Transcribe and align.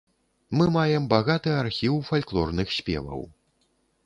Мы 0.59 0.65
маем 0.75 1.05
багаты 1.13 1.53
архіў 1.65 2.01
фальклорных 2.09 2.67
спеваў. 2.79 3.21